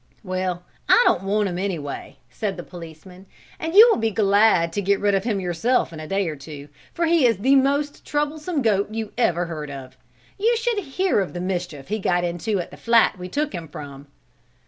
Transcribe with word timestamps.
"Well, 0.23 0.63
I 0.89 0.99
don't 1.05 1.21
want 1.21 1.47
him 1.47 1.59
anyway," 1.59 2.15
said 2.31 2.57
the 2.57 2.63
policeman, 2.63 3.27
"and 3.59 3.75
you 3.75 3.87
will 3.91 3.99
be 3.99 4.09
glad 4.09 4.73
to 4.73 4.81
get 4.81 4.99
rid 4.99 5.13
of 5.13 5.25
him 5.25 5.39
yourself 5.39 5.93
in 5.93 5.99
a 5.99 6.07
day 6.07 6.27
or 6.27 6.35
two 6.35 6.69
for 6.91 7.05
he 7.05 7.27
is 7.27 7.37
the 7.37 7.55
most 7.55 8.03
troublesome 8.03 8.63
goat 8.63 8.91
you 8.91 9.13
ever 9.15 9.45
heard 9.45 9.69
of. 9.69 9.95
You 10.39 10.57
should 10.57 10.79
hear 10.79 11.19
of 11.19 11.33
the 11.33 11.39
mischief 11.39 11.89
he 11.89 11.99
got 11.99 12.23
into 12.23 12.57
at 12.59 12.71
the 12.71 12.77
flat 12.77 13.19
we 13.19 13.29
took 13.29 13.53
him 13.53 13.67
from." 13.67 14.07